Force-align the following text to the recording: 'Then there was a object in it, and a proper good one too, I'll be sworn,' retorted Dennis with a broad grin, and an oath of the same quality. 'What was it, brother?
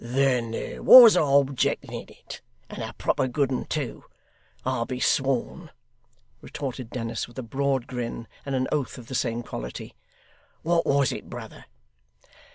'Then 0.03 0.49
there 0.49 0.81
was 0.81 1.15
a 1.15 1.19
object 1.21 1.85
in 1.85 1.93
it, 2.09 2.41
and 2.71 2.81
a 2.81 2.91
proper 2.93 3.27
good 3.27 3.51
one 3.51 3.65
too, 3.65 4.03
I'll 4.65 4.87
be 4.87 4.99
sworn,' 4.99 5.69
retorted 6.41 6.89
Dennis 6.89 7.27
with 7.27 7.37
a 7.37 7.43
broad 7.43 7.85
grin, 7.85 8.27
and 8.43 8.55
an 8.55 8.67
oath 8.71 8.97
of 8.97 9.05
the 9.05 9.13
same 9.13 9.43
quality. 9.43 9.93
'What 10.63 10.87
was 10.87 11.11
it, 11.11 11.29
brother? 11.29 11.65